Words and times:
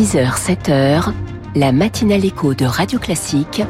6h, 0.00 0.32
7h, 0.34 1.12
la 1.56 1.72
matinale 1.72 2.24
écho 2.24 2.54
de 2.54 2.64
Radio 2.64 2.98
Classique 2.98 3.62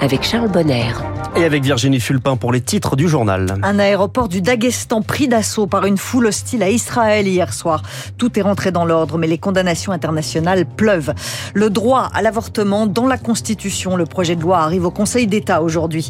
avec 0.00 0.24
Charles 0.24 0.50
Bonner. 0.50 0.90
Et 1.38 1.44
avec 1.44 1.62
Virginie 1.64 2.00
Fulpin 2.00 2.36
pour 2.36 2.50
les 2.50 2.62
titres 2.62 2.96
du 2.96 3.08
journal. 3.08 3.58
Un 3.62 3.78
aéroport 3.78 4.28
du 4.28 4.40
Daghestan 4.40 5.02
pris 5.02 5.28
d'assaut 5.28 5.66
par 5.66 5.84
une 5.84 5.98
foule 5.98 6.26
hostile 6.26 6.62
à 6.62 6.70
Israël 6.70 7.28
hier 7.28 7.52
soir. 7.52 7.82
Tout 8.16 8.38
est 8.38 8.42
rentré 8.42 8.72
dans 8.72 8.86
l'ordre, 8.86 9.18
mais 9.18 9.26
les 9.26 9.36
condamnations 9.36 9.92
internationales 9.92 10.64
pleuvent. 10.64 11.12
Le 11.52 11.68
droit 11.68 12.08
à 12.14 12.22
l'avortement 12.22 12.86
dans 12.86 13.06
la 13.06 13.18
Constitution. 13.18 13.96
Le 13.96 14.06
projet 14.06 14.34
de 14.34 14.40
loi 14.40 14.60
arrive 14.60 14.86
au 14.86 14.90
Conseil 14.90 15.26
d'État 15.26 15.60
aujourd'hui. 15.60 16.08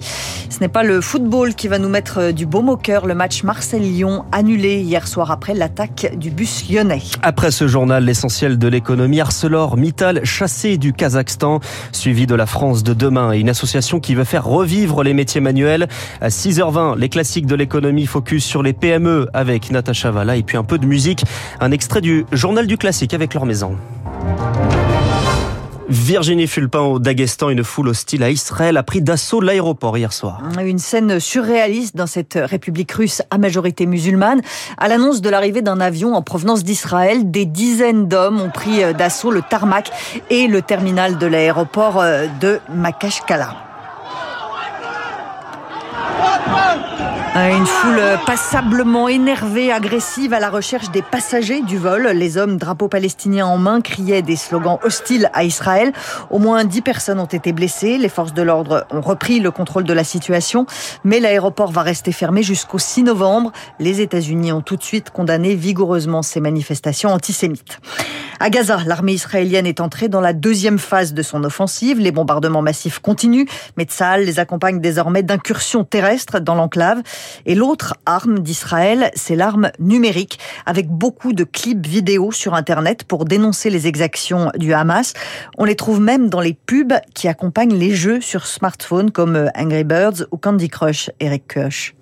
Ce 0.48 0.60
n'est 0.60 0.68
pas 0.68 0.84
le 0.84 1.00
football 1.00 1.56
qui 1.56 1.66
va 1.66 1.80
nous 1.80 1.88
mettre 1.88 2.30
du 2.30 2.46
baume 2.46 2.68
au 2.68 2.76
cœur. 2.76 3.06
Le 3.06 3.14
match 3.16 3.42
Marseille-Lyon 3.42 4.24
annulé 4.30 4.80
hier 4.80 5.08
soir 5.08 5.32
après 5.32 5.54
l'attaque 5.54 6.12
du 6.16 6.30
bus 6.30 6.70
lyonnais. 6.70 7.02
Après 7.22 7.50
ce 7.50 7.66
journal, 7.66 8.04
l'essentiel 8.04 8.58
de 8.58 8.68
l'économie, 8.68 9.20
ArcelorMittal 9.20 10.24
chassé 10.24 10.78
du 10.78 10.92
Kazakhstan, 10.92 11.58
suivi 11.90 12.28
de 12.28 12.36
la 12.36 12.46
France 12.46 12.84
de 12.84 12.94
demain 12.94 13.32
et 13.32 13.40
une 13.40 13.48
association 13.48 13.98
qui 13.98 14.14
veut 14.14 14.24
faire 14.24 14.44
revivre 14.44 15.02
les 15.02 15.15
métiers 15.16 15.40
manuels. 15.40 15.88
À 16.20 16.28
6h20, 16.28 16.96
les 16.96 17.08
classiques 17.08 17.46
de 17.46 17.56
l'économie 17.56 18.06
focus 18.06 18.44
sur 18.44 18.62
les 18.62 18.72
PME 18.72 19.28
avec 19.34 19.70
Natacha 19.72 20.12
Valla 20.12 20.36
et 20.36 20.44
puis 20.44 20.56
un 20.56 20.64
peu 20.64 20.78
de 20.78 20.86
musique. 20.86 21.24
Un 21.58 21.72
extrait 21.72 22.00
du 22.00 22.24
journal 22.30 22.68
du 22.68 22.76
classique 22.76 23.14
avec 23.14 23.34
leur 23.34 23.46
maison. 23.46 23.76
Virginie 25.88 26.48
Fulpin 26.48 26.80
au 26.80 26.98
Daghestan, 26.98 27.50
une 27.50 27.62
foule 27.62 27.88
hostile 27.88 28.24
à 28.24 28.30
Israël 28.30 28.76
a 28.76 28.82
pris 28.82 29.02
d'assaut 29.02 29.40
l'aéroport 29.40 29.96
hier 29.96 30.12
soir. 30.12 30.42
Une 30.60 30.78
scène 30.78 31.20
surréaliste 31.20 31.96
dans 31.96 32.08
cette 32.08 32.38
république 32.42 32.90
russe 32.90 33.22
à 33.30 33.38
majorité 33.38 33.86
musulmane. 33.86 34.40
À 34.78 34.88
l'annonce 34.88 35.20
de 35.20 35.30
l'arrivée 35.30 35.62
d'un 35.62 35.80
avion 35.80 36.14
en 36.14 36.22
provenance 36.22 36.64
d'Israël, 36.64 37.30
des 37.30 37.46
dizaines 37.46 38.08
d'hommes 38.08 38.40
ont 38.40 38.50
pris 38.50 38.94
d'assaut 38.94 39.30
le 39.30 39.42
tarmac 39.42 39.90
et 40.28 40.48
le 40.48 40.60
terminal 40.60 41.18
de 41.18 41.26
l'aéroport 41.26 42.02
de 42.40 42.58
Makashkala. 42.74 43.65
One. 46.46 46.85
Une 47.38 47.66
foule 47.66 48.00
passablement 48.24 49.08
énervée, 49.08 49.70
agressive 49.70 50.32
à 50.32 50.40
la 50.40 50.48
recherche 50.48 50.90
des 50.90 51.02
passagers 51.02 51.60
du 51.60 51.76
vol. 51.76 52.06
Les 52.14 52.38
hommes, 52.38 52.56
drapeaux 52.56 52.88
palestiniens 52.88 53.44
en 53.44 53.58
main, 53.58 53.82
criaient 53.82 54.22
des 54.22 54.36
slogans 54.36 54.78
hostiles 54.82 55.28
à 55.34 55.44
Israël. 55.44 55.92
Au 56.30 56.38
moins 56.38 56.64
dix 56.64 56.80
personnes 56.80 57.20
ont 57.20 57.26
été 57.26 57.52
blessées. 57.52 57.98
Les 57.98 58.08
forces 58.08 58.32
de 58.32 58.40
l'ordre 58.40 58.86
ont 58.90 59.02
repris 59.02 59.38
le 59.38 59.50
contrôle 59.50 59.84
de 59.84 59.92
la 59.92 60.02
situation, 60.02 60.64
mais 61.04 61.20
l'aéroport 61.20 61.72
va 61.72 61.82
rester 61.82 62.10
fermé 62.10 62.42
jusqu'au 62.42 62.78
6 62.78 63.02
novembre. 63.02 63.52
Les 63.80 64.00
États-Unis 64.00 64.52
ont 64.52 64.62
tout 64.62 64.76
de 64.76 64.82
suite 64.82 65.10
condamné 65.10 65.54
vigoureusement 65.54 66.22
ces 66.22 66.40
manifestations 66.40 67.10
antisémites. 67.10 67.80
À 68.38 68.50
Gaza, 68.50 68.80
l'armée 68.84 69.14
israélienne 69.14 69.66
est 69.66 69.80
entrée 69.80 70.08
dans 70.08 70.20
la 70.20 70.34
deuxième 70.34 70.78
phase 70.78 71.14
de 71.14 71.22
son 71.22 71.42
offensive. 71.42 71.98
Les 71.98 72.12
bombardements 72.12 72.60
massifs 72.60 72.98
continuent, 72.98 73.46
mais 73.78 73.84
Tsahal 73.84 74.24
les 74.24 74.38
accompagne 74.38 74.80
désormais 74.80 75.22
d'incursions 75.22 75.84
terrestres 75.84 76.40
dans 76.40 76.54
l'enclave. 76.54 77.02
Et 77.44 77.54
l'autre 77.54 77.94
arme 78.06 78.40
d'Israël, 78.40 79.10
c'est 79.14 79.36
l'arme 79.36 79.70
numérique, 79.78 80.38
avec 80.66 80.88
beaucoup 80.88 81.32
de 81.32 81.44
clips 81.44 81.86
vidéo 81.86 82.32
sur 82.32 82.54
Internet 82.54 83.04
pour 83.04 83.24
dénoncer 83.24 83.70
les 83.70 83.86
exactions 83.86 84.50
du 84.56 84.72
Hamas. 84.72 85.14
On 85.58 85.64
les 85.64 85.76
trouve 85.76 86.00
même 86.00 86.28
dans 86.28 86.40
les 86.40 86.54
pubs 86.54 86.94
qui 87.14 87.28
accompagnent 87.28 87.76
les 87.76 87.94
jeux 87.94 88.20
sur 88.20 88.46
smartphone 88.46 89.10
comme 89.10 89.50
Angry 89.56 89.84
Birds 89.84 90.26
ou 90.30 90.36
Candy 90.36 90.68
Crush, 90.68 91.10
Eric 91.20 91.54
Koch. 91.54 91.94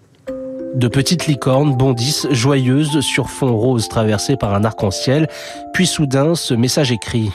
De 0.74 0.88
petites 0.88 1.28
licornes 1.28 1.76
bondissent 1.76 2.26
joyeuses 2.32 3.00
sur 3.00 3.30
fond 3.30 3.56
rose 3.56 3.88
traversé 3.88 4.36
par 4.36 4.54
un 4.54 4.64
arc-en-ciel. 4.64 5.28
Puis 5.72 5.86
soudain, 5.86 6.34
ce 6.34 6.52
message 6.52 6.90
écrit 6.90 7.30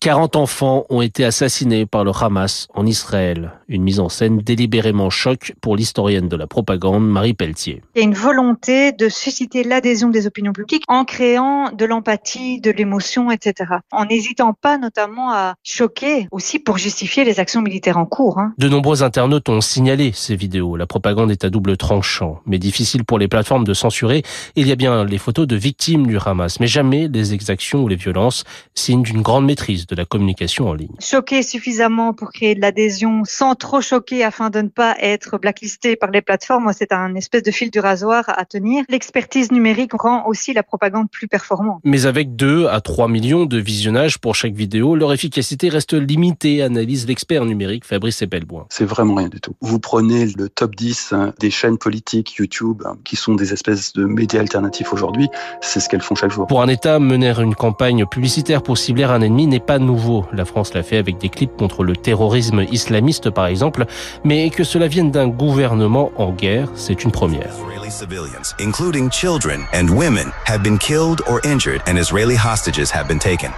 40 0.00 0.36
enfants 0.36 0.86
ont 0.90 1.02
été 1.02 1.24
assassinés 1.24 1.84
par 1.84 2.04
le 2.04 2.12
Hamas 2.12 2.68
en 2.72 2.86
Israël. 2.86 3.50
Une 3.66 3.82
mise 3.82 3.98
en 3.98 4.08
scène 4.08 4.38
délibérément 4.38 5.10
choc 5.10 5.54
pour 5.60 5.74
l'historienne 5.74 6.28
de 6.28 6.36
la 6.36 6.46
propagande 6.46 7.04
Marie 7.04 7.34
Pelletier. 7.34 7.82
Il 7.96 7.98
y 7.98 8.02
a 8.02 8.04
une 8.04 8.14
volonté 8.14 8.92
de 8.92 9.08
susciter 9.08 9.64
l'adhésion 9.64 10.08
des 10.08 10.28
opinions 10.28 10.52
publiques 10.52 10.84
en 10.86 11.04
créant 11.04 11.72
de 11.72 11.84
l'empathie, 11.84 12.60
de 12.60 12.70
l'émotion, 12.70 13.32
etc. 13.32 13.72
En 13.90 14.04
n'hésitant 14.04 14.52
pas 14.52 14.78
notamment 14.78 15.32
à 15.32 15.56
choquer 15.64 16.28
aussi 16.30 16.60
pour 16.60 16.78
justifier 16.78 17.24
les 17.24 17.40
actions 17.40 17.60
militaires 17.60 17.98
en 17.98 18.06
cours. 18.06 18.38
Hein. 18.38 18.54
De 18.56 18.68
nombreux 18.68 19.02
internautes 19.02 19.48
ont 19.48 19.60
signalé 19.60 20.12
ces 20.14 20.36
vidéos. 20.36 20.76
La 20.76 20.86
propagande 20.86 21.32
est 21.32 21.44
à 21.44 21.50
double 21.50 21.76
tranchant, 21.76 22.40
mais 22.46 22.60
difficile 22.60 23.04
pour 23.04 23.18
les 23.18 23.26
plateformes 23.26 23.64
de 23.64 23.74
censurer. 23.74 24.22
Il 24.54 24.68
y 24.68 24.72
a 24.72 24.76
bien 24.76 25.04
les 25.04 25.18
photos 25.18 25.48
de 25.48 25.56
victimes 25.56 26.06
du 26.06 26.18
Hamas, 26.24 26.60
mais 26.60 26.68
jamais 26.68 27.08
les 27.08 27.34
exactions 27.34 27.82
ou 27.82 27.88
les 27.88 27.96
violences, 27.96 28.44
signe 28.76 29.02
d'une 29.02 29.22
grande 29.22 29.44
maîtrise 29.44 29.87
de 29.88 29.96
la 29.96 30.04
communication 30.04 30.68
en 30.68 30.74
ligne. 30.74 30.94
Choquer 31.00 31.42
suffisamment 31.42 32.12
pour 32.12 32.30
créer 32.32 32.54
de 32.54 32.60
l'adhésion 32.60 33.22
sans 33.24 33.54
trop 33.54 33.80
choquer 33.80 34.24
afin 34.24 34.50
de 34.50 34.60
ne 34.60 34.68
pas 34.68 34.96
être 35.00 35.38
blacklisté 35.38 35.96
par 35.96 36.10
les 36.10 36.22
plateformes, 36.22 36.70
c'est 36.76 36.92
un 36.92 37.14
espèce 37.14 37.42
de 37.42 37.50
fil 37.50 37.70
du 37.70 37.80
rasoir 37.80 38.24
à 38.28 38.44
tenir. 38.44 38.84
L'expertise 38.88 39.50
numérique 39.52 39.92
rend 39.94 40.26
aussi 40.26 40.52
la 40.52 40.62
propagande 40.62 41.10
plus 41.10 41.28
performante. 41.28 41.80
Mais 41.84 42.06
avec 42.06 42.36
2 42.36 42.66
à 42.66 42.80
3 42.80 43.08
millions 43.08 43.46
de 43.46 43.58
visionnages 43.58 44.18
pour 44.18 44.34
chaque 44.34 44.54
vidéo, 44.54 44.96
leur 44.96 45.12
efficacité 45.12 45.68
reste 45.68 45.94
limitée, 45.94 46.62
analyse 46.62 47.06
l'expert 47.06 47.44
numérique 47.44 47.84
Fabrice 47.84 48.22
Ebelboin. 48.22 48.66
C'est 48.68 48.84
vraiment 48.84 49.14
rien 49.14 49.28
du 49.28 49.40
tout. 49.40 49.54
Vous 49.60 49.78
prenez 49.78 50.26
le 50.26 50.48
top 50.48 50.74
10 50.74 51.14
des 51.40 51.50
chaînes 51.50 51.78
politiques 51.78 52.36
YouTube, 52.36 52.82
qui 53.04 53.16
sont 53.16 53.34
des 53.34 53.52
espèces 53.52 53.92
de 53.92 54.04
médias 54.04 54.40
alternatifs 54.40 54.92
aujourd'hui, 54.92 55.28
c'est 55.60 55.80
ce 55.80 55.88
qu'elles 55.88 56.02
font 56.02 56.14
chaque 56.14 56.30
jour. 56.30 56.46
Pour 56.46 56.62
un 56.62 56.68
État, 56.68 56.98
mener 56.98 57.32
une 57.38 57.54
campagne 57.54 58.06
publicitaire 58.06 58.62
pour 58.62 58.78
cibler 58.78 59.04
un 59.04 59.20
ennemi 59.20 59.46
n'est 59.46 59.60
pas 59.60 59.77
nouveau. 59.78 60.26
La 60.32 60.44
France 60.44 60.74
l'a 60.74 60.82
fait 60.82 60.96
avec 60.96 61.18
des 61.18 61.28
clips 61.28 61.56
contre 61.56 61.84
le 61.84 61.96
terrorisme 61.96 62.64
islamiste, 62.70 63.30
par 63.30 63.46
exemple, 63.46 63.86
mais 64.24 64.50
que 64.50 64.64
cela 64.64 64.88
vienne 64.88 65.10
d'un 65.10 65.28
gouvernement 65.28 66.12
en 66.16 66.32
guerre, 66.32 66.68
c'est 66.74 67.04
une 67.04 67.10
première. 67.12 67.54
civilians, 67.90 68.54
including 68.58 69.10
children 69.10 69.66
and 69.72 69.88
women, 69.90 70.30
have 70.44 70.62
been 70.62 70.78
killed 70.78 71.22
or 71.26 71.40
injured, 71.44 71.82
and 71.86 71.98
Israeli 71.98 72.36
hostages 72.36 72.90
have 72.90 73.08
been 73.08 73.18
taken. 73.18 73.52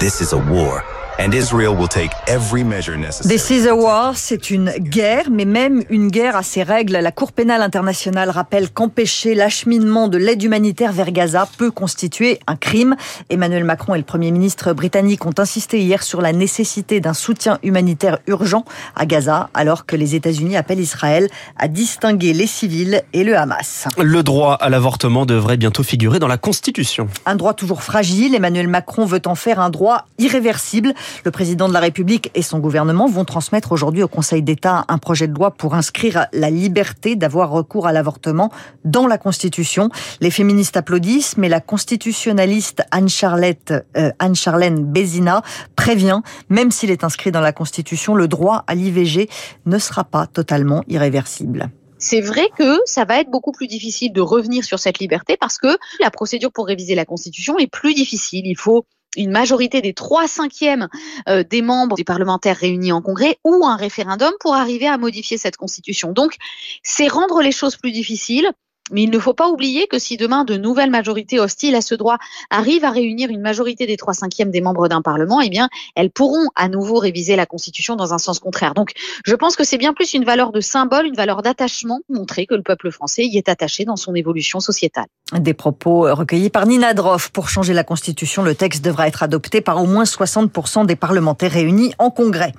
This 0.00 0.20
is 0.20 0.32
a 0.32 0.38
war. 0.38 0.84
And 1.18 1.32
Israel 1.32 1.74
will 1.74 1.88
take 1.88 2.10
every 2.26 2.62
measure 2.62 2.98
necessary. 2.98 3.34
This 3.34 3.48
is 3.48 3.66
a 3.66 3.74
war, 3.74 4.12
c'est 4.16 4.50
une 4.50 4.70
guerre, 4.78 5.30
mais 5.30 5.46
même 5.46 5.82
une 5.88 6.08
guerre 6.08 6.36
à 6.36 6.42
ses 6.42 6.62
règles. 6.62 6.92
La 6.92 7.10
Cour 7.10 7.32
pénale 7.32 7.62
internationale 7.62 8.28
rappelle 8.28 8.68
qu'empêcher 8.68 9.34
l'acheminement 9.34 10.08
de 10.08 10.18
l'aide 10.18 10.42
humanitaire 10.42 10.92
vers 10.92 11.10
Gaza 11.12 11.48
peut 11.56 11.70
constituer 11.70 12.38
un 12.46 12.56
crime. 12.56 12.96
Emmanuel 13.30 13.64
Macron 13.64 13.94
et 13.94 13.98
le 13.98 14.04
Premier 14.04 14.30
ministre 14.30 14.74
britannique 14.74 15.24
ont 15.24 15.32
insisté 15.38 15.80
hier 15.80 16.02
sur 16.02 16.20
la 16.20 16.34
nécessité 16.34 17.00
d'un 17.00 17.14
soutien 17.14 17.58
humanitaire 17.62 18.18
urgent 18.26 18.66
à 18.94 19.06
Gaza, 19.06 19.48
alors 19.54 19.86
que 19.86 19.96
les 19.96 20.16
États-Unis 20.16 20.58
appellent 20.58 20.80
Israël 20.80 21.30
à 21.56 21.68
distinguer 21.68 22.34
les 22.34 22.46
civils 22.46 23.02
et 23.14 23.24
le 23.24 23.38
Hamas. 23.38 23.88
Le 23.96 24.22
droit 24.22 24.52
à 24.52 24.68
l'avortement 24.68 25.24
devrait 25.24 25.56
bientôt 25.56 25.82
figurer 25.82 26.18
dans 26.18 26.28
la 26.28 26.36
Constitution. 26.36 27.08
Un 27.24 27.36
droit 27.36 27.54
toujours 27.54 27.82
fragile, 27.82 28.34
Emmanuel 28.34 28.68
Macron 28.68 29.06
veut 29.06 29.22
en 29.24 29.34
faire 29.34 29.60
un 29.60 29.70
droit 29.70 30.04
irréversible. 30.18 30.92
Le 31.24 31.30
président 31.30 31.68
de 31.68 31.72
la 31.72 31.80
République 31.80 32.30
et 32.34 32.42
son 32.42 32.58
gouvernement 32.58 33.08
vont 33.08 33.24
transmettre 33.24 33.72
aujourd'hui 33.72 34.02
au 34.02 34.08
Conseil 34.08 34.42
d'État 34.42 34.84
un 34.88 34.98
projet 34.98 35.28
de 35.28 35.34
loi 35.34 35.50
pour 35.50 35.74
inscrire 35.74 36.26
la 36.32 36.50
liberté 36.50 37.16
d'avoir 37.16 37.50
recours 37.50 37.86
à 37.86 37.92
l'avortement 37.92 38.50
dans 38.84 39.06
la 39.06 39.18
Constitution. 39.18 39.90
Les 40.20 40.30
féministes 40.30 40.76
applaudissent, 40.76 41.36
mais 41.36 41.48
la 41.48 41.60
constitutionnaliste 41.60 42.82
Anne-Charlette, 42.90 43.74
euh, 43.96 44.10
Anne-Charlène 44.18 44.84
Bézina 44.84 45.42
prévient, 45.76 46.20
même 46.48 46.70
s'il 46.70 46.90
est 46.90 47.04
inscrit 47.04 47.32
dans 47.32 47.40
la 47.40 47.52
Constitution, 47.52 48.14
le 48.14 48.28
droit 48.28 48.64
à 48.66 48.74
l'IVG 48.74 49.28
ne 49.66 49.78
sera 49.78 50.04
pas 50.04 50.26
totalement 50.26 50.82
irréversible. 50.88 51.70
C'est 51.98 52.20
vrai 52.20 52.48
que 52.58 52.78
ça 52.84 53.04
va 53.04 53.20
être 53.20 53.30
beaucoup 53.30 53.52
plus 53.52 53.66
difficile 53.66 54.12
de 54.12 54.20
revenir 54.20 54.64
sur 54.64 54.78
cette 54.78 54.98
liberté 54.98 55.36
parce 55.38 55.58
que 55.58 55.78
la 56.00 56.10
procédure 56.10 56.52
pour 56.52 56.66
réviser 56.66 56.94
la 56.94 57.04
Constitution 57.04 57.58
est 57.58 57.70
plus 57.70 57.94
difficile. 57.94 58.46
Il 58.46 58.56
faut 58.56 58.84
une 59.16 59.30
majorité 59.30 59.80
des 59.80 59.94
trois 59.94 60.28
cinquièmes 60.28 60.88
euh, 61.28 61.42
des 61.42 61.62
membres 61.62 61.96
des 61.96 62.04
parlementaires 62.04 62.56
réunis 62.56 62.92
en 62.92 63.02
congrès 63.02 63.38
ou 63.44 63.66
un 63.66 63.76
référendum 63.76 64.32
pour 64.40 64.54
arriver 64.54 64.86
à 64.86 64.98
modifier 64.98 65.38
cette 65.38 65.56
constitution. 65.56 66.12
Donc, 66.12 66.36
c'est 66.82 67.08
rendre 67.08 67.40
les 67.40 67.52
choses 67.52 67.76
plus 67.76 67.92
difficiles. 67.92 68.50
Mais 68.92 69.02
il 69.02 69.10
ne 69.10 69.18
faut 69.18 69.34
pas 69.34 69.48
oublier 69.48 69.88
que 69.88 69.98
si 69.98 70.16
demain 70.16 70.44
de 70.44 70.56
nouvelles 70.56 70.90
majorités 70.90 71.40
hostiles 71.40 71.74
à 71.74 71.80
ce 71.80 71.94
droit 71.94 72.18
arrivent 72.50 72.84
à 72.84 72.90
réunir 72.90 73.30
une 73.30 73.40
majorité 73.40 73.86
des 73.86 73.96
trois 73.96 74.14
cinquièmes 74.14 74.50
des 74.50 74.60
membres 74.60 74.88
d'un 74.88 75.02
parlement, 75.02 75.40
eh 75.40 75.50
bien, 75.50 75.68
elles 75.96 76.10
pourront 76.10 76.46
à 76.54 76.68
nouveau 76.68 76.98
réviser 76.98 77.34
la 77.34 77.46
Constitution 77.46 77.96
dans 77.96 78.14
un 78.14 78.18
sens 78.18 78.38
contraire. 78.38 78.74
Donc, 78.74 78.92
je 79.24 79.34
pense 79.34 79.56
que 79.56 79.64
c'est 79.64 79.78
bien 79.78 79.92
plus 79.92 80.14
une 80.14 80.24
valeur 80.24 80.52
de 80.52 80.60
symbole, 80.60 81.06
une 81.06 81.16
valeur 81.16 81.42
d'attachement, 81.42 82.00
montrer 82.08 82.46
que 82.46 82.54
le 82.54 82.62
peuple 82.62 82.90
français 82.90 83.24
y 83.24 83.38
est 83.38 83.48
attaché 83.48 83.84
dans 83.84 83.96
son 83.96 84.14
évolution 84.14 84.60
sociétale. 84.60 85.06
Des 85.32 85.54
propos 85.54 86.02
recueillis 86.14 86.50
par 86.50 86.66
Nina 86.66 86.94
Droff. 86.94 87.30
Pour 87.30 87.48
changer 87.48 87.74
la 87.74 87.82
Constitution, 87.82 88.44
le 88.44 88.54
texte 88.54 88.84
devra 88.84 89.08
être 89.08 89.24
adopté 89.24 89.60
par 89.60 89.82
au 89.82 89.86
moins 89.86 90.04
60% 90.04 90.86
des 90.86 90.96
parlementaires 90.96 91.50
réunis 91.50 91.92
en 91.98 92.10
congrès. 92.10 92.52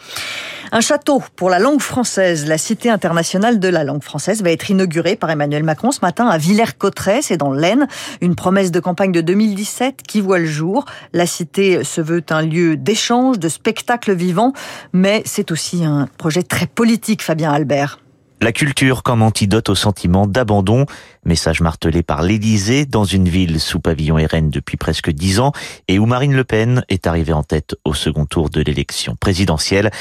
Un 0.74 0.82
château 0.82 1.24
pour 1.38 1.50
la 1.50 1.60
langue 1.60 1.80
française. 1.80 2.46
La 2.46 2.58
Cité 2.58 2.90
internationale 2.90 3.60
de 3.60 3.68
la 3.70 3.86
langue 3.86 4.04
française 4.04 4.44
va 4.44 4.52
être 4.52 4.70
inaugurée 4.70 5.16
par 5.16 5.30
Emmanuel 5.30 5.64
Macron 5.64 5.92
ce 5.92 6.00
matin 6.02 6.17
à 6.26 6.38
Villers-Cotterêts, 6.38 7.22
c'est 7.22 7.38
dans 7.38 7.52
l'Aisne. 7.52 7.88
Une 8.22 8.36
promesse 8.36 8.72
de 8.72 8.80
campagne 8.80 9.12
de 9.12 9.22
2017 9.22 10.02
qui 10.02 10.22
voit 10.22 10.40
le 10.40 10.46
jour. 10.46 10.86
La 11.14 11.28
Cité 11.28 11.84
se 11.84 12.02
veut 12.02 12.24
un 12.30 12.42
lieu 12.42 12.78
d'échange, 12.78 13.38
de 13.38 13.50
spectacle 13.50 14.14
vivant, 14.14 14.54
mais 14.94 15.22
c'est 15.26 15.52
aussi 15.52 15.86
un 15.86 16.08
projet 16.18 16.44
très 16.44 16.66
politique, 16.66 17.22
Fabien 17.22 17.52
Albert. 17.52 18.00
La 18.40 18.52
culture 18.52 19.02
comme 19.02 19.24
antidote 19.24 19.70
au 19.70 19.76
sentiment 19.76 20.28
d'abandon, 20.28 20.86
message 21.28 21.62
martelé 21.62 22.04
par 22.04 22.24
l'Élysée 22.24 22.86
dans 22.86 23.06
une 23.06 23.30
ville 23.30 23.60
sous 23.60 23.80
pavillon 23.80 24.16
RN 24.16 24.50
depuis 24.50 24.78
presque 24.78 25.10
dix 25.12 25.40
ans 25.40 25.52
et 25.88 26.00
où 26.00 26.06
Marine 26.06 26.36
Le 26.36 26.44
Pen 26.44 26.84
est 26.90 27.08
arrivée 27.08 27.34
en 27.34 27.44
tête 27.44 27.76
au 27.86 27.94
second 27.94 28.26
tour 28.26 28.50
de 28.50 28.62
l'élection 28.62 29.16
présidentielle. 29.16 29.92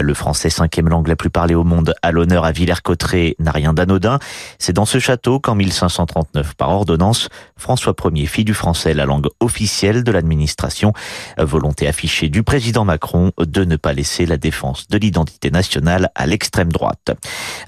Le 0.00 0.14
français 0.14 0.50
cinquième 0.50 0.88
langue 0.88 1.08
la 1.08 1.16
plus 1.16 1.30
parlée 1.30 1.54
au 1.54 1.64
monde 1.64 1.94
à 2.02 2.10
l'honneur 2.10 2.44
à 2.44 2.52
Villers-Cotterêts 2.52 3.36
n'a 3.38 3.50
rien 3.52 3.72
d'anodin. 3.72 4.18
C'est 4.58 4.72
dans 4.72 4.86
ce 4.86 4.98
château 4.98 5.38
qu'en 5.38 5.54
1539 5.54 6.54
par 6.54 6.70
ordonnance, 6.70 7.28
François 7.56 7.94
Ier 8.12 8.26
fit 8.26 8.44
du 8.44 8.54
français 8.54 8.94
la 8.94 9.04
langue 9.04 9.28
officielle 9.40 10.02
de 10.02 10.12
l'administration. 10.12 10.92
Volonté 11.38 11.86
affichée 11.86 12.28
du 12.28 12.42
président 12.42 12.84
Macron 12.84 13.32
de 13.38 13.64
ne 13.64 13.76
pas 13.76 13.92
laisser 13.92 14.26
la 14.26 14.38
défense 14.38 14.88
de 14.88 14.98
l'identité 14.98 15.50
nationale 15.50 16.10
à 16.14 16.26
l'extrême 16.26 16.72
droite 16.72 17.10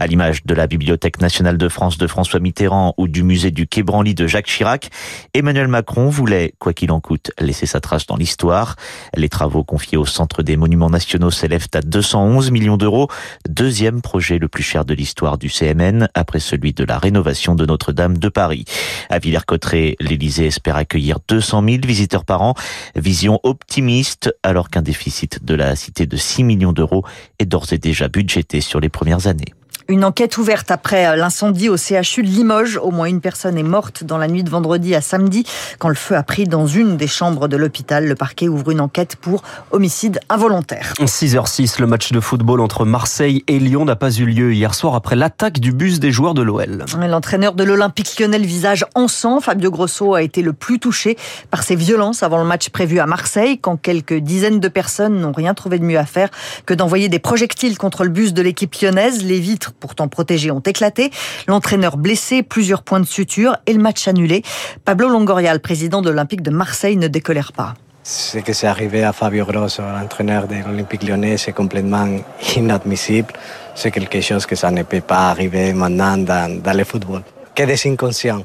l'image 0.09 0.45
de 0.45 0.55
la 0.55 0.67
Bibliothèque 0.67 1.21
nationale 1.21 1.59
de 1.59 1.69
France 1.69 1.99
de 1.99 2.07
François 2.07 2.41
Mitterrand 2.41 2.95
du 3.09 3.23
musée 3.23 3.51
du 3.51 3.67
Quai 3.67 3.83
Branly 3.83 4.15
de 4.15 4.27
Jacques 4.27 4.47
Chirac, 4.47 4.91
Emmanuel 5.35 5.69
Macron 5.69 6.09
voulait, 6.09 6.55
quoi 6.59 6.73
qu'il 6.73 6.93
en 6.93 7.01
coûte, 7.01 7.33
laisser 7.41 7.67
sa 7.67 7.81
trace 7.81 8.07
dans 8.07 8.17
l'histoire. 8.17 8.77
Les 9.15 9.29
travaux 9.29 9.65
confiés 9.65 9.99
au 9.99 10.07
Centre 10.07 10.43
des 10.43 10.57
Monuments 10.57 10.91
Nationaux 10.91 11.31
s'élèvent 11.31 11.69
à 11.75 11.81
211 11.81 12.51
millions 12.51 12.77
d'euros, 12.77 13.09
deuxième 13.49 14.03
projet 14.03 14.39
le 14.39 14.49
plus 14.49 14.63
cher 14.63 14.85
de 14.85 14.95
l'histoire 14.95 15.39
du 15.39 15.49
CMN, 15.49 16.09
après 16.15 16.41
celui 16.41 16.73
de 16.73 16.85
la 16.85 16.99
rénovation 16.99 17.55
de 17.55 17.67
Notre-Dame 17.67 18.19
de 18.19 18.29
Paris. 18.29 18.65
À 19.11 19.19
Villers-Cotterêts, 19.19 19.97
l'Élysée 20.01 20.47
espère 20.47 20.77
accueillir 20.77 21.19
200 21.29 21.63
000 21.65 21.79
visiteurs 21.87 22.25
par 22.25 22.43
an. 22.43 22.55
Vision 22.95 23.41
optimiste, 23.43 24.35
alors 24.43 24.71
qu'un 24.71 24.83
déficit 24.83 25.45
de 25.45 25.55
la 25.55 25.77
cité 25.77 26.07
de 26.07 26.17
6 26.17 26.45
millions 26.45 26.73
d'euros 26.73 27.05
est 27.39 27.47
d'ores 27.47 27.73
et 27.73 27.79
déjà 27.79 28.09
budgété 28.09 28.61
sur 28.61 28.81
les 28.81 28.89
premières 28.89 29.27
années. 29.27 29.55
Une 29.87 30.05
enquête 30.05 30.37
ouverte 30.39 30.71
après 30.71 31.07
euh, 31.07 31.17
l'incendie 31.17 31.69
au 31.69 31.77
CHU 31.77 32.23
de 32.23 32.29
Limoges. 32.29 32.77
Au 32.77 32.91
moins 32.91 33.07
une 33.07 33.21
personne 33.21 33.57
est 33.57 33.63
morte 33.63 34.05
dans 34.05 34.19
la 34.19 34.29
nuit 34.29 34.43
de 34.43 34.51
vendredi 34.51 34.95
à 34.95 35.01
samedi 35.01 35.45
quand 35.79 35.89
le 35.89 35.95
feu 35.95 36.17
a 36.17 36.23
pris 36.23 36.45
dans 36.45 36.67
une 36.67 36.97
des 36.97 37.07
chambres 37.07 37.49
de 37.49 37.57
l'hôpital. 37.57 38.07
Le 38.07 38.15
parquet 38.15 38.49
ouvre 38.49 38.71
une 38.71 38.81
enquête 38.81 39.17
pour 39.17 39.43
homicide 39.71 40.21
involontaire. 40.29 40.93
6h06, 41.01 41.81
le 41.81 41.87
match 41.87 42.13
de 42.13 42.21
football 42.21 42.61
entre 42.61 42.85
Marseille 42.85 43.45
et 43.47 43.59
Lyon 43.59 43.85
n'a 43.85 43.97
pas 43.97 44.11
eu 44.11 44.25
lieu 44.27 44.53
hier 44.53 44.75
soir 44.75 44.95
après 44.95 45.17
l'attaque 45.17 45.61
du 45.61 45.73
bus 45.73 46.01
des 46.01 46.11
joueurs 46.11 46.35
de 46.35 46.43
l'OL. 46.43 46.85
L'entraîneur 47.09 47.55
de 47.55 47.65
l'Olympique 47.65 48.19
lyonnais, 48.19 48.39
le 48.39 48.47
visage 48.47 48.85
en 48.95 49.09
sang, 49.09 49.41
Fabio 49.41 49.71
Grosso, 49.71 50.15
a 50.15 50.23
été 50.23 50.43
le 50.43 50.53
plus 50.53 50.79
touché 50.79 51.17
par 51.51 51.63
ces 51.63 51.77
violences 51.77 52.23
avant 52.23 52.39
le 52.39 52.45
match 52.45 52.69
prévu 52.71 52.99
à 52.99 53.07
Marseille 53.07 53.59
quand 53.59 53.77
quelques 53.77 54.15
dizaines 54.15 54.61
de 54.61 54.69
personnes 54.69 55.21
n'ont 55.21 55.33
rien 55.33 55.55
trouvé 55.55 55.79
de 55.79 55.85
mieux 55.85 55.99
à 55.99 56.07
faire 56.07 56.29
que 56.67 56.75
d'envoyer 56.75 57.09
des 57.09 57.19
projectiles 57.19 57.79
contre 57.79 58.05
le 58.05 58.11
bus 58.11 58.35
de 58.35 58.43
l'équipe 58.43 58.75
lyonnaise. 58.75 59.25
Les 59.25 59.41
vitres 59.41 59.68
pourtant 59.73 60.09
protégés 60.09 60.51
ont 60.51 60.61
éclaté. 60.61 61.11
L'entraîneur 61.47 61.97
blessé, 61.97 62.43
plusieurs 62.43 62.83
points 62.83 63.01
de 63.01 63.07
suture 63.07 63.57
et 63.67 63.73
le 63.73 63.81
match 63.81 64.09
annulé. 64.09 64.43
Pablo 64.85 65.09
Longoria, 65.09 65.59
président 65.59 66.03
de 66.03 66.11
l'Olympique 66.11 66.43
de 66.43 66.51
Marseille, 66.51 66.97
ne 66.97 67.09
décolère 67.09 67.53
pas. 67.53 67.75
Ce 68.03 68.39
qui 68.39 68.55
s'est 68.55 68.67
arrivé 68.67 69.05
à 69.05 69.13
Fabio 69.13 69.45
Grosso, 69.45 69.83
l'entraîneur 69.83 70.49
de 70.49 70.55
l'Olympique 70.55 71.03
lyonnais, 71.03 71.37
c'est 71.37 71.53
complètement 71.53 72.09
inadmissible. 72.57 73.35
C'est 73.75 73.91
quelque 73.91 74.21
chose 74.21 74.47
que 74.47 74.57
ça 74.57 74.71
ne 74.71 74.83
peut 74.83 75.03
pas 75.03 75.31
arriver 75.31 75.73
maintenant 75.75 76.17
dans, 76.17 76.63
dans 76.63 76.77
le 76.77 76.85
football. 76.85 77.23
Que 77.55 77.65
des 77.65 77.87
inconscients, 77.87 78.45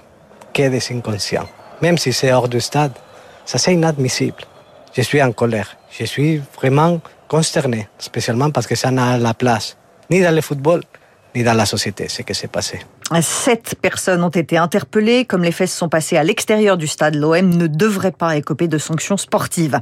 que 0.54 0.68
des 0.68 0.84
inconscients. 0.92 1.48
Même 1.82 1.98
si 1.98 2.12
c'est 2.12 2.34
hors 2.34 2.50
du 2.50 2.60
stade, 2.60 2.92
ça 3.46 3.58
c'est 3.58 3.74
inadmissible. 3.74 4.44
Je 4.96 5.02
suis 5.02 5.22
en 5.24 5.32
colère. 5.32 5.78
Je 5.98 6.06
suis 6.06 6.42
vraiment 6.56 7.00
consterné, 7.28 7.88
spécialement 7.98 8.52
parce 8.52 8.68
que 8.68 8.76
ça 8.76 8.92
n'a 8.92 9.18
la 9.18 9.34
place 9.34 9.78
ni 10.10 10.22
dans 10.22 10.36
le 10.36 10.42
football, 10.42 10.84
ni 11.36 11.44
dans 11.44 11.54
la 11.54 11.66
société, 11.66 12.08
ce 12.10 12.22
qui 12.22 12.34
s'est 12.34 12.48
passé. 12.48 12.80
Sept 13.22 13.76
personnes 13.82 14.24
ont 14.24 14.30
été 14.30 14.58
interpellées. 14.58 15.26
Comme 15.26 15.44
les 15.44 15.52
faits 15.52 15.70
se 15.70 15.78
sont 15.78 15.90
passés 15.90 16.18
à 16.18 16.24
l'extérieur 16.24 16.78
du 16.78 16.88
stade, 16.88 17.16
l'OM 17.16 17.50
ne 17.50 17.68
devrait 17.68 18.12
pas 18.12 18.36
écoper 18.38 18.68
de 18.68 18.78
sanctions 18.78 19.18
sportives. 19.18 19.80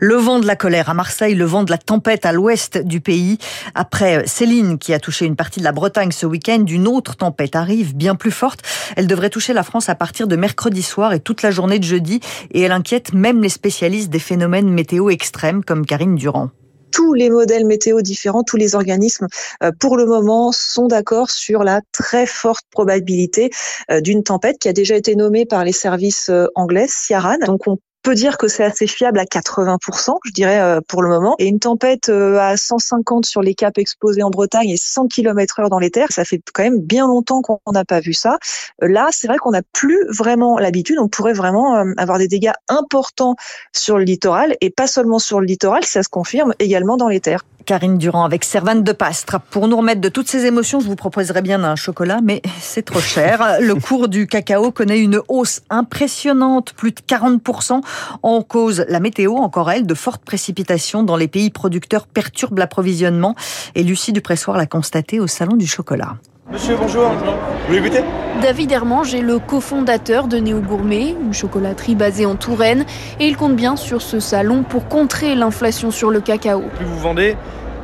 Le 0.00 0.16
vent 0.16 0.40
de 0.40 0.46
la 0.46 0.56
colère 0.56 0.88
à 0.90 0.94
Marseille, 0.94 1.34
le 1.34 1.44
vent 1.44 1.64
de 1.64 1.70
la 1.70 1.78
tempête 1.78 2.26
à 2.26 2.32
l'ouest 2.32 2.78
du 2.78 3.00
pays. 3.00 3.38
Après 3.74 4.26
Céline, 4.26 4.78
qui 4.78 4.94
a 4.94 4.98
touché 4.98 5.26
une 5.26 5.36
partie 5.36 5.60
de 5.60 5.64
la 5.64 5.72
Bretagne 5.72 6.12
ce 6.12 6.26
week-end, 6.26 6.64
une 6.66 6.88
autre 6.88 7.16
tempête 7.16 7.56
arrive, 7.56 7.94
bien 7.94 8.14
plus 8.14 8.32
forte. 8.32 8.62
Elle 8.96 9.06
devrait 9.06 9.30
toucher 9.30 9.52
la 9.52 9.62
France 9.62 9.88
à 9.88 9.94
partir 9.94 10.26
de 10.26 10.36
mercredi 10.36 10.82
soir 10.82 11.12
et 11.12 11.20
toute 11.20 11.42
la 11.42 11.50
journée 11.50 11.78
de 11.78 11.84
jeudi. 11.84 12.20
Et 12.52 12.62
elle 12.62 12.72
inquiète 12.72 13.12
même 13.12 13.42
les 13.42 13.48
spécialistes 13.48 14.10
des 14.10 14.18
phénomènes 14.18 14.68
météo 14.68 15.10
extrêmes 15.10 15.62
comme 15.64 15.86
Karine 15.86 16.16
Durand 16.16 16.50
tous 16.92 17.14
les 17.14 17.30
modèles 17.30 17.66
météo 17.66 18.02
différents, 18.02 18.44
tous 18.44 18.56
les 18.56 18.74
organismes, 18.74 19.26
euh, 19.62 19.72
pour 19.80 19.96
le 19.96 20.06
moment, 20.06 20.52
sont 20.52 20.86
d'accord 20.86 21.30
sur 21.30 21.64
la 21.64 21.80
très 21.92 22.26
forte 22.26 22.64
probabilité 22.70 23.50
euh, 23.90 24.00
d'une 24.00 24.22
tempête 24.22 24.58
qui 24.58 24.68
a 24.68 24.72
déjà 24.72 24.96
été 24.96 25.16
nommée 25.16 25.46
par 25.46 25.64
les 25.64 25.72
services 25.72 26.28
euh, 26.28 26.46
anglais, 26.54 26.86
Ciaran. 26.88 27.38
Donc 27.46 27.66
on 27.66 27.78
peut 28.02 28.14
dire 28.14 28.36
que 28.36 28.48
c'est 28.48 28.64
assez 28.64 28.86
fiable 28.86 29.18
à 29.18 29.24
80%, 29.24 30.18
je 30.24 30.32
dirais, 30.32 30.60
euh, 30.60 30.80
pour 30.86 31.02
le 31.02 31.08
moment. 31.08 31.34
Et 31.38 31.46
une 31.46 31.60
tempête 31.60 32.08
euh, 32.08 32.38
à 32.38 32.56
150 32.56 33.24
sur 33.24 33.42
les 33.42 33.54
caps 33.54 33.78
exposés 33.78 34.22
en 34.22 34.30
Bretagne 34.30 34.70
et 34.70 34.76
100 34.76 35.08
km 35.08 35.60
heure 35.60 35.70
dans 35.70 35.78
les 35.78 35.90
terres, 35.90 36.10
ça 36.10 36.24
fait 36.24 36.40
quand 36.52 36.62
même 36.62 36.80
bien 36.80 37.06
longtemps 37.06 37.42
qu'on 37.42 37.60
n'a 37.72 37.84
pas 37.84 38.00
vu 38.00 38.12
ça. 38.12 38.38
Euh, 38.82 38.88
là, 38.88 39.08
c'est 39.10 39.26
vrai 39.28 39.38
qu'on 39.38 39.52
n'a 39.52 39.62
plus 39.72 40.04
vraiment 40.08 40.58
l'habitude. 40.58 40.98
On 40.98 41.08
pourrait 41.08 41.32
vraiment 41.32 41.74
avoir 41.96 42.18
des 42.18 42.28
dégâts 42.28 42.52
importants 42.68 43.36
sur 43.72 43.98
le 43.98 44.04
littoral 44.04 44.56
et 44.60 44.70
pas 44.70 44.86
seulement 44.86 45.18
sur 45.18 45.40
le 45.40 45.46
littoral, 45.46 45.84
ça 45.84 46.02
se 46.02 46.08
confirme 46.08 46.54
également 46.58 46.96
dans 46.96 47.08
les 47.08 47.20
terres. 47.20 47.44
Karine 47.64 47.98
Durand 47.98 48.24
avec 48.24 48.44
Servane 48.44 48.82
de 48.82 48.92
Pastre. 48.92 49.40
Pour 49.50 49.68
nous 49.68 49.76
remettre 49.76 50.00
de 50.00 50.08
toutes 50.08 50.28
ces 50.28 50.46
émotions, 50.46 50.80
je 50.80 50.86
vous 50.86 50.96
proposerais 50.96 51.42
bien 51.42 51.64
un 51.64 51.76
chocolat, 51.76 52.20
mais 52.22 52.42
c'est 52.60 52.82
trop 52.82 53.00
cher. 53.00 53.56
Le 53.60 53.74
cours 53.74 54.08
du 54.08 54.26
cacao 54.26 54.70
connaît 54.72 55.00
une 55.00 55.20
hausse 55.28 55.62
impressionnante, 55.70 56.72
plus 56.74 56.92
de 56.92 57.00
40%. 57.00 57.80
En 58.22 58.42
cause, 58.42 58.84
la 58.88 59.00
météo, 59.00 59.36
encore 59.36 59.70
elle, 59.70 59.86
de 59.86 59.94
fortes 59.94 60.24
précipitations 60.24 61.02
dans 61.02 61.16
les 61.16 61.28
pays 61.28 61.50
producteurs 61.50 62.06
perturbent 62.06 62.58
l'approvisionnement. 62.58 63.34
Et 63.74 63.82
Lucie 63.82 64.12
Dupressoir 64.12 64.56
l'a 64.56 64.66
constaté 64.66 65.20
au 65.20 65.26
Salon 65.26 65.56
du 65.56 65.66
Chocolat. 65.66 66.16
Monsieur, 66.52 66.76
bonjour. 66.78 67.08
Vous 67.08 67.66
voulez 67.66 67.80
goûter? 67.80 68.04
David 68.42 68.72
Hermange 68.72 69.14
est 69.14 69.22
le 69.22 69.38
cofondateur 69.38 70.26
de 70.26 70.36
Néo 70.36 70.60
Gourmet, 70.60 71.16
une 71.18 71.32
chocolaterie 71.32 71.94
basée 71.94 72.26
en 72.26 72.34
Touraine, 72.34 72.84
et 73.18 73.26
il 73.26 73.38
compte 73.38 73.56
bien 73.56 73.74
sur 73.74 74.02
ce 74.02 74.20
salon 74.20 74.62
pour 74.62 74.86
contrer 74.86 75.34
l'inflation 75.34 75.90
sur 75.90 76.10
le 76.10 76.20
cacao. 76.20 76.64
Plus 76.76 76.84
vous 76.84 76.98
vendez, 76.98 77.36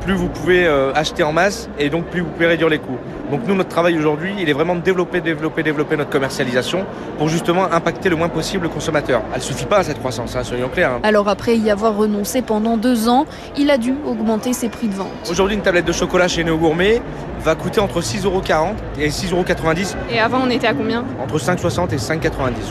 plus 0.05 0.13
vous 0.13 0.29
pouvez 0.29 0.67
euh, 0.67 0.93
acheter 0.93 1.23
en 1.23 1.33
masse 1.33 1.67
et 1.79 1.89
donc 1.89 2.05
plus 2.05 2.21
vous 2.21 2.29
pouvez 2.29 2.45
réduire 2.45 2.69
les 2.69 2.77
coûts. 2.77 2.97
Donc 3.31 3.41
nous, 3.47 3.55
notre 3.55 3.69
travail 3.69 3.97
aujourd'hui, 3.97 4.33
il 4.39 4.49
est 4.49 4.53
vraiment 4.53 4.75
de 4.75 4.81
développer, 4.81 5.19
développer, 5.21 5.63
développer 5.63 5.97
notre 5.97 6.09
commercialisation 6.09 6.85
pour 7.17 7.27
justement 7.27 7.71
impacter 7.71 8.09
le 8.09 8.15
moins 8.15 8.29
possible 8.29 8.63
le 8.63 8.69
consommateur. 8.69 9.21
Elle 9.31 9.39
ne 9.39 9.43
suffit 9.43 9.65
pas 9.65 9.77
à 9.77 9.83
cette 9.83 9.99
croissance, 9.99 10.35
hein, 10.35 10.43
soyons 10.43 10.69
clairs. 10.69 10.91
Hein. 10.91 10.99
Alors 11.03 11.27
après 11.27 11.57
y 11.57 11.69
avoir 11.69 11.95
renoncé 11.95 12.41
pendant 12.43 12.77
deux 12.77 13.09
ans, 13.09 13.25
il 13.57 13.71
a 13.71 13.77
dû 13.77 13.95
augmenter 14.05 14.53
ses 14.53 14.69
prix 14.69 14.87
de 14.87 14.95
vente. 14.95 15.09
Aujourd'hui, 15.29 15.55
une 15.55 15.61
tablette 15.63 15.85
de 15.85 15.91
chocolat 15.91 16.27
chez 16.27 16.43
Néo 16.43 16.57
Gourmet 16.57 17.01
va 17.39 17.55
coûter 17.55 17.79
entre 17.79 18.01
6,40€ 18.01 18.73
et 18.99 19.09
6,90€. 19.09 19.95
Et 20.11 20.19
avant, 20.19 20.41
on 20.45 20.49
était 20.49 20.67
à 20.67 20.73
combien? 20.73 21.05
Entre 21.21 21.37
5,60€ 21.37 21.93
et 21.93 21.97
5,90€. 21.97 22.29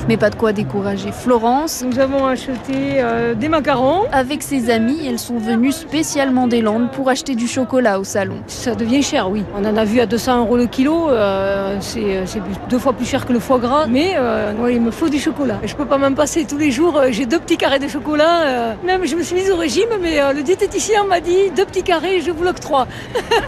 Mais 0.08 0.16
pas 0.16 0.30
de 0.30 0.34
quoi 0.34 0.52
décourager 0.52 1.12
Florence. 1.12 1.84
Nous 1.86 1.98
avons 1.98 2.26
acheté 2.26 2.96
euh, 2.96 3.34
des 3.34 3.48
macarons. 3.48 4.02
Avec 4.12 4.42
ses 4.42 4.70
amis, 4.70 5.06
elles 5.06 5.18
sont 5.18 5.38
venues 5.38 5.72
spécialement 5.72 6.46
des 6.46 6.60
Landes 6.60 6.90
pour 6.90 7.08
acheter 7.08 7.34
du 7.34 7.46
chocolat 7.46 7.98
au 7.98 8.04
salon. 8.04 8.36
Ça 8.46 8.74
devient 8.74 9.02
cher, 9.02 9.30
oui. 9.30 9.44
On 9.56 9.64
en 9.64 9.76
a 9.76 9.84
vu 9.84 10.00
à 10.00 10.06
200 10.06 10.40
euros 10.40 10.56
le 10.56 10.66
kilo. 10.66 11.10
Euh, 11.10 11.78
c'est 11.80 12.40
deux 12.68 12.78
fois 12.78 12.92
plus 12.92 13.06
cher 13.06 13.26
que 13.26 13.32
le 13.32 13.40
foie 13.40 13.58
gras. 13.58 13.86
Mais 13.88 14.14
euh, 14.16 14.52
il 14.70 14.80
me 14.80 14.90
faut 14.90 15.08
du 15.08 15.18
chocolat. 15.18 15.58
Je 15.64 15.74
peux 15.74 15.86
pas 15.86 15.98
m'en 15.98 16.12
passer 16.12 16.44
tous 16.44 16.58
les 16.58 16.70
jours. 16.70 17.00
J'ai 17.10 17.26
deux 17.26 17.38
petits 17.38 17.56
carrés 17.56 17.78
de 17.78 17.88
chocolat. 17.88 18.76
même 18.84 19.06
je 19.06 19.16
me 19.16 19.22
suis 19.22 19.34
mise 19.34 19.50
au 19.50 19.56
régime, 19.56 19.88
mais 20.00 20.20
le 20.34 20.42
diététicien 20.42 21.04
m'a 21.04 21.20
dit 21.20 21.50
deux 21.56 21.64
petits 21.64 21.82
carrés, 21.82 22.20
je 22.20 22.30
vous 22.30 22.44
l'octroie. 22.44 22.86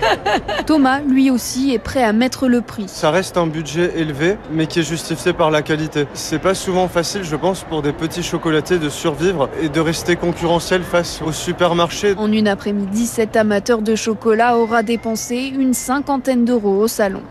Thomas, 0.67 1.01
lui 1.11 1.31
aussi, 1.31 1.75
est 1.75 1.79
prêt 1.79 2.03
à 2.03 2.13
mettre 2.13 2.49
le 2.49 2.61
prix. 2.61 2.85
Ça 2.87 3.11
reste 3.11 3.37
un 3.37 3.47
budget 3.47 3.99
élevé, 3.99 4.37
mais 4.51 4.67
qui 4.67 4.81
est 4.81 4.89
justifié 4.89 5.33
par 5.33 5.51
la 5.51 5.63
qualité. 5.63 6.07
C'est 6.15 6.39
pas 6.39 6.55
souvent 6.55 6.89
facile, 6.89 7.25
je 7.25 7.37
pense, 7.37 7.65
pour 7.65 7.83
des 7.83 7.93
petits 7.93 8.23
chocolatiers 8.23 8.79
de 8.79 8.89
survivre 8.89 9.51
et 9.63 9.69
de 9.69 9.81
rester 9.81 10.17
concurrentiel 10.17 10.83
face 10.83 11.21
aux 11.23 11.33
supermarchés. 11.33 12.15
En 12.17 12.33
une 12.33 12.49
après-midi, 12.49 13.07
cet 13.07 13.37
amateur 13.37 13.83
de 13.83 13.95
chocolat 13.95 14.57
aura 14.57 14.83
dépensé 14.83 15.53
une 15.55 15.75
cinquantaine 15.75 16.45
d'euros 16.45 16.83
au 16.83 16.89
salon. 16.89 17.23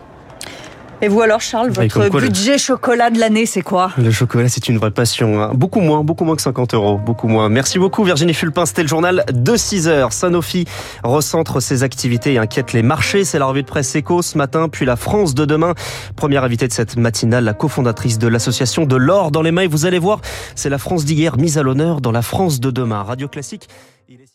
Et 1.02 1.08
vous 1.08 1.22
alors, 1.22 1.40
Charles, 1.40 1.70
votre 1.70 2.10
budget 2.10 2.58
chocolat 2.58 3.08
de 3.08 3.18
l'année, 3.18 3.46
c'est 3.46 3.62
quoi? 3.62 3.90
Le 3.96 4.10
chocolat, 4.10 4.50
c'est 4.50 4.68
une 4.68 4.76
vraie 4.76 4.90
passion. 4.90 5.40
Hein. 5.40 5.52
Beaucoup 5.54 5.80
moins, 5.80 6.04
beaucoup 6.04 6.24
moins 6.24 6.36
que 6.36 6.42
50 6.42 6.74
euros. 6.74 6.98
Beaucoup 6.98 7.26
moins. 7.26 7.48
Merci 7.48 7.78
beaucoup, 7.78 8.04
Virginie 8.04 8.34
Fulpin. 8.34 8.66
C'était 8.66 8.82
le 8.82 8.88
journal 8.88 9.24
de 9.32 9.56
6 9.56 9.88
heures. 9.88 10.12
Sanofi 10.12 10.66
recentre 11.02 11.60
ses 11.60 11.84
activités 11.84 12.34
et 12.34 12.38
inquiète 12.38 12.74
les 12.74 12.82
marchés. 12.82 13.24
C'est 13.24 13.38
la 13.38 13.46
revue 13.46 13.62
de 13.62 13.66
presse 13.66 13.94
éco 13.94 14.20
ce 14.20 14.36
matin, 14.36 14.68
puis 14.68 14.84
la 14.84 14.96
France 14.96 15.34
de 15.34 15.46
demain. 15.46 15.72
Première 16.16 16.44
invitée 16.44 16.68
de 16.68 16.72
cette 16.74 16.98
matinale, 16.98 17.44
la 17.44 17.54
cofondatrice 17.54 18.18
de 18.18 18.28
l'association 18.28 18.84
de 18.84 18.96
l'or 18.96 19.30
dans 19.30 19.40
les 19.40 19.52
mains. 19.52 19.62
Et 19.62 19.68
vous 19.68 19.86
allez 19.86 19.98
voir, 19.98 20.20
c'est 20.54 20.68
la 20.68 20.78
France 20.78 21.06
d'hier 21.06 21.38
mise 21.38 21.56
à 21.56 21.62
l'honneur 21.62 22.02
dans 22.02 22.12
la 22.12 22.22
France 22.22 22.60
de 22.60 22.70
demain. 22.70 23.02
Radio 23.04 23.26
Classique. 23.26 23.68
Il 24.06 24.20
est 24.20 24.29